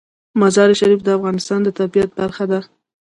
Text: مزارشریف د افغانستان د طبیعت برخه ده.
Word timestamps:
مزارشریف 0.41 0.99
د 1.03 1.09
افغانستان 1.17 1.59
د 1.63 1.69
طبیعت 1.79 2.09
برخه 2.19 2.45
ده. 2.51 2.59